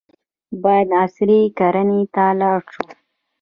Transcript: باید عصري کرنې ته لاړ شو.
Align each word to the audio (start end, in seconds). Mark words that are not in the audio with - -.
باید 0.63 0.89
عصري 1.03 1.41
کرنې 1.57 2.01
ته 2.13 2.25
لاړ 2.39 2.59
شو. 2.73 2.85